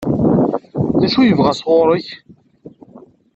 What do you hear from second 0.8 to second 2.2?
D acu i yebɣa sɣur-k?